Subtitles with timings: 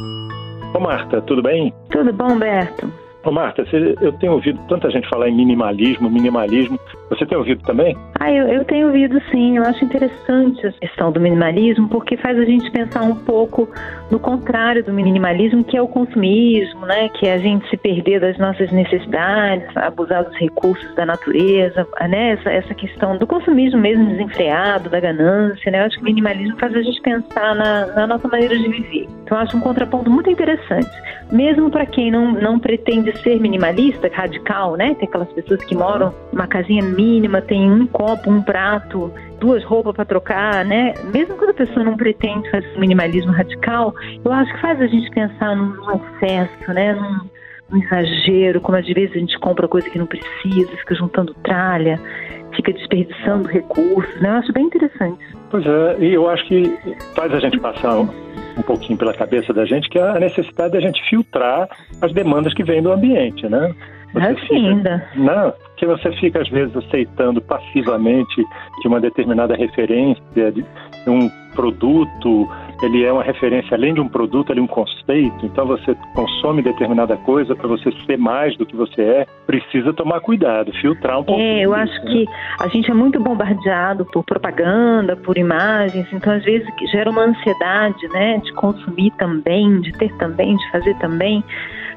[0.00, 1.74] Ô Marta, tudo bem?
[1.90, 2.92] Tudo bom, Berto?
[3.28, 3.62] Ô Marta,
[4.00, 6.80] eu tenho ouvido tanta gente falar em minimalismo, minimalismo.
[7.10, 7.94] Você tem ouvido também?
[8.18, 9.58] Ah, eu, eu tenho ouvido sim.
[9.58, 13.68] Eu acho interessante a questão do minimalismo porque faz a gente pensar um pouco
[14.10, 17.10] no contrário do minimalismo, que é o consumismo, né?
[17.10, 22.30] Que é a gente se perder das nossas necessidades, abusar dos recursos da natureza, né?
[22.30, 25.82] Essa, essa questão do consumismo mesmo desenfreado, da ganância, né?
[25.82, 29.06] Eu acho que o minimalismo faz a gente pensar na, na nossa maneira de viver.
[29.22, 30.90] Então, eu acho um contraponto muito interessante.
[31.30, 34.94] Mesmo para quem não, não pretende ser minimalista, radical, né?
[34.94, 39.94] Tem aquelas pessoas que moram numa casinha mínima, tem um copo, um prato, duas roupas
[39.94, 40.94] para trocar, né?
[41.12, 43.94] Mesmo quando a pessoa não pretende fazer um minimalismo radical,
[44.24, 46.94] eu acho que faz a gente pensar num excesso, né?
[46.94, 47.20] Num,
[47.70, 52.00] num exagero, como às vezes a gente compra coisa que não precisa, fica juntando tralha,
[52.54, 54.30] fica desperdiçando recursos, né?
[54.30, 55.24] Eu acho bem interessante.
[55.50, 56.76] Pois é, e eu acho que
[57.14, 57.96] faz a gente passar
[58.58, 61.68] um pouquinho pela cabeça da gente, que é a necessidade da gente filtrar
[62.02, 63.74] as demandas que vêm do ambiente, né?
[64.12, 65.08] Você é fica, ainda.
[65.14, 68.44] Não, que você fica às vezes aceitando passivamente
[68.80, 70.64] que uma determinada referência de
[71.06, 72.48] um produto,
[72.82, 75.44] ele é uma referência além de um produto, ele é um conceito.
[75.44, 80.20] Então você consome determinada coisa para você ser mais do que você é, precisa tomar
[80.20, 81.40] cuidado, filtrar um pouco.
[81.40, 82.10] É, eu acho né?
[82.10, 82.26] que
[82.60, 88.06] a gente é muito bombardeado por propaganda, por imagens, então às vezes gera uma ansiedade,
[88.08, 91.42] né, de consumir também, de ter também, de fazer também.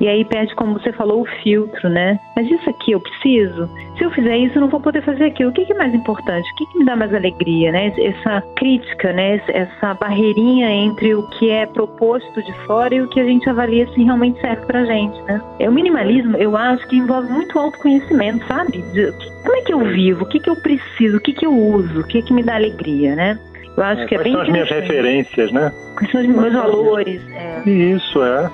[0.00, 2.18] E aí perde, como você falou, o filtro, né?
[2.36, 3.68] Mas isso aqui eu preciso?
[3.96, 5.50] Se eu fizer isso, eu não vou poder fazer aquilo.
[5.50, 6.50] O que é mais importante?
[6.50, 7.92] O que, me dá mais alegria, né?
[7.98, 9.40] Essa crítica, né?
[9.48, 13.86] Essa barreirinha entre o que é proposto de fora e o que a gente avalia
[13.88, 15.40] se realmente serve pra gente, né?
[15.58, 18.82] É, o minimalismo, eu acho que envolve muito autoconhecimento, sabe?
[18.92, 20.24] De, como é que eu vivo?
[20.24, 21.18] O que, que eu preciso?
[21.18, 22.00] O que, que eu uso?
[22.00, 23.38] O que, que me dá alegria, né?
[23.76, 25.72] Eu acho é, que é bem são as minhas referências, né?
[25.96, 27.20] Quais são os meus valores?
[27.32, 27.68] É.
[27.68, 28.50] Isso, é.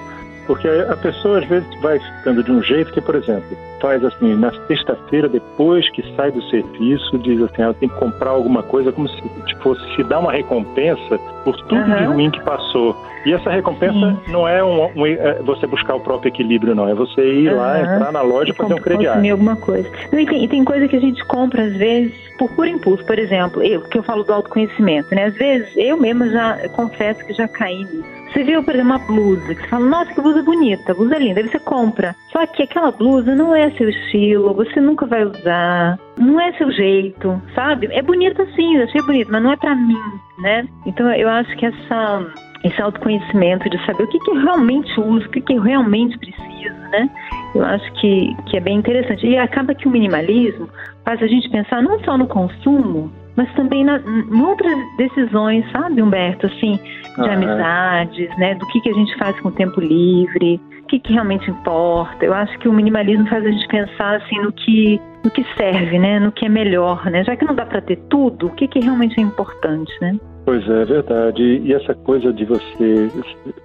[0.46, 4.34] Porque a pessoa às vezes vai ficando de um jeito que, por exemplo, faz assim,
[4.34, 8.92] na sexta-feira, depois que sai do serviço, diz assim, ela tem que comprar alguma coisa
[8.92, 9.22] como se
[9.62, 11.96] fosse se dar uma recompensa por tudo uhum.
[11.96, 12.96] de ruim que passou.
[13.24, 14.32] E essa recompensa Sim.
[14.32, 16.88] não é, um, um, é você buscar o próprio equilíbrio, não.
[16.88, 17.58] É você ir uhum.
[17.58, 19.12] lá, entrar na loja e fazer um crediário.
[19.12, 19.90] Consumir alguma coisa.
[20.12, 23.04] e, tem, e tem coisa que a gente compra, às vezes, por puro impulso.
[23.04, 25.24] Por exemplo, eu, que eu falo do autoconhecimento, né?
[25.26, 28.98] Às vezes, eu mesma já confesso que já caí nisso você viu, por exemplo, uma
[28.98, 32.14] blusa, que você fala, nossa, que blusa bonita, blusa linda, aí você compra.
[32.30, 36.70] Só que aquela blusa não é seu estilo, você nunca vai usar, não é seu
[36.70, 37.88] jeito, sabe?
[37.90, 40.00] É bonita sim, eu achei bonito, mas não é para mim,
[40.38, 40.66] né?
[40.86, 42.26] Então eu acho que essa
[42.62, 46.18] esse autoconhecimento de saber o que, que eu realmente uso, o que, que eu realmente
[46.18, 47.10] preciso, né?
[47.54, 49.26] Eu acho que, que é bem interessante.
[49.26, 50.68] E acaba que o minimalismo
[51.04, 56.02] faz a gente pensar não só no consumo, mas também na, em outras decisões, sabe,
[56.02, 56.46] Humberto?
[56.46, 56.78] Assim,
[57.16, 58.54] de ah, amizades, né?
[58.54, 62.24] Do que, que a gente faz com o tempo livre, o que, que realmente importa.
[62.24, 65.98] Eu acho que o minimalismo faz a gente pensar assim no que no que serve,
[65.98, 66.18] né?
[66.18, 67.24] No que é melhor, né?
[67.24, 70.16] Já que não dá para ter tudo, o que, que realmente é importante, né?
[70.44, 71.42] Pois é, é verdade.
[71.42, 73.08] E essa coisa de você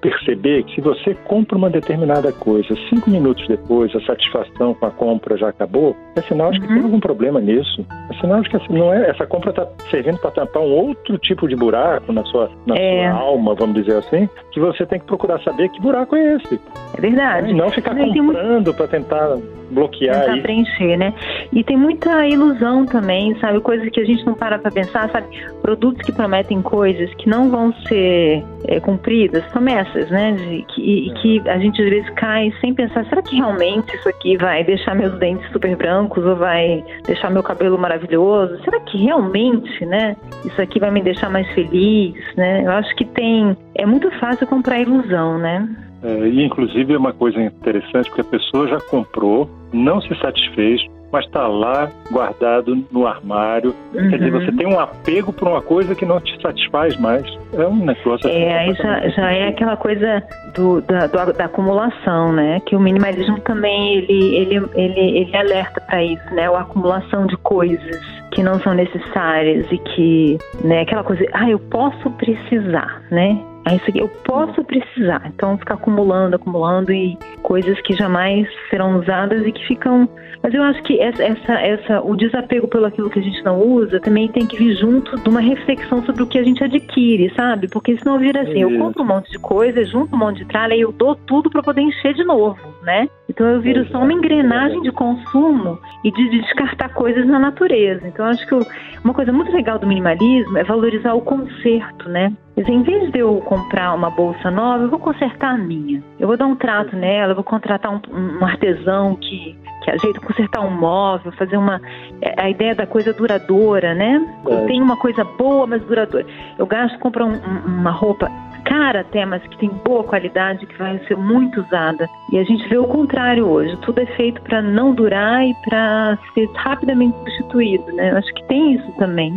[0.02, 4.92] perceber que se você compra uma determinada coisa, cinco minutos depois a satisfação com a
[4.92, 6.74] compra já acabou, é sinal de que uhum.
[6.74, 7.86] tem algum problema nisso.
[8.12, 11.18] É sinal de que essa, não é, essa compra está servindo para tampar um outro
[11.18, 13.10] tipo de buraco na sua, na é.
[13.10, 16.60] sua alma, vamos dizer assim, que você tem que procurar saber que buraco é esse.
[16.98, 17.50] É verdade.
[17.50, 19.38] E não ficar comprando para tentar
[19.72, 21.14] bloquear tentar preencher, né?
[21.52, 23.60] E tem muita ilusão também, sabe?
[23.60, 25.28] Coisas que a gente não para para pensar, sabe?
[25.62, 30.34] Produtos que prometem coisas que não vão ser é, cumpridas, promessas, né?
[30.34, 31.14] De, que, é.
[31.22, 34.96] que a gente às vezes cai sem pensar, será que realmente isso aqui vai deixar
[34.96, 38.62] meus dentes super brancos ou vai deixar meu cabelo maravilhoso?
[38.64, 40.16] Será que realmente, né?
[40.44, 42.64] Isso aqui vai me deixar mais feliz, né?
[42.66, 43.56] Eu acho que tem...
[43.76, 45.68] É muito fácil comprar ilusão, né?
[46.04, 50.82] É, e inclusive é uma coisa interessante porque a pessoa já comprou, não se satisfez,
[51.12, 53.74] mas está lá guardado no armário.
[53.94, 54.10] Uhum.
[54.10, 57.26] Quer dizer, você tem um apego por uma coisa que não te satisfaz mais.
[57.54, 58.38] É um negócio assim.
[58.38, 60.22] É, aí já, já é aquela coisa
[60.54, 62.60] do, da, do, da acumulação, né?
[62.66, 66.48] Que o minimalismo também ele, ele, ele, ele alerta para isso, né?
[66.48, 68.02] A acumulação de coisas
[68.32, 70.82] que não são necessárias e que, né?
[70.82, 73.40] Aquela coisa, ah, eu posso precisar, né?
[73.66, 75.24] Ah, isso aqui eu posso precisar.
[75.34, 80.08] Então ficar acumulando, acumulando e coisas que jamais serão usadas e que ficam.
[80.44, 83.60] Mas eu acho que essa, essa, essa, o desapego pelo aquilo que a gente não
[83.60, 87.34] usa também tem que vir junto de uma reflexão sobre o que a gente adquire,
[87.36, 87.68] sabe?
[87.68, 90.76] Porque senão vira assim, eu compro um monte de coisa, junto um monte de tralha
[90.76, 93.10] e eu dou tudo para poder encher de novo né?
[93.28, 98.08] Então eu viro só uma engrenagem de consumo e de descartar coisas na natureza.
[98.08, 98.56] Então acho que
[99.04, 102.32] uma coisa muito legal do minimalismo é valorizar o conserto, né?
[102.56, 106.02] Em vez de eu comprar uma bolsa nova, eu vou consertar a minha.
[106.18, 110.22] Eu vou dar um trato nela, eu vou contratar um, um artesão que, que ajeita,
[110.22, 111.82] consertar um móvel, fazer uma.
[112.22, 114.26] É, a ideia da coisa duradoura, né?
[114.46, 116.26] Eu tenho uma coisa boa, mas duradoura.
[116.58, 118.32] Eu gasto, compro um, uma roupa
[118.66, 122.10] cara até, mas que tem boa qualidade, que vai ser muito usada.
[122.32, 123.78] E a gente vê o contrário hoje.
[123.78, 128.12] Tudo é feito para não durar e para ser rapidamente substituído, né?
[128.12, 129.34] Eu acho que tem isso também.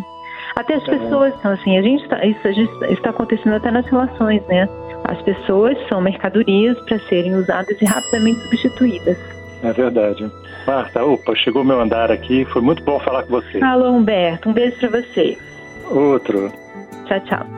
[0.57, 3.87] Até as pessoas, então assim, a gente tá, isso a gente está acontecendo até nas
[3.87, 4.69] relações, né?
[5.05, 9.17] As pessoas são mercadorias para serem usadas e rapidamente substituídas.
[9.63, 10.31] É verdade.
[10.67, 12.45] Marta, opa, chegou meu andar aqui.
[12.47, 13.63] Foi muito bom falar com você.
[13.63, 14.49] Alô, Humberto.
[14.49, 15.39] Um beijo para você.
[15.91, 16.53] Outro.
[17.07, 17.58] Tchau, tchau.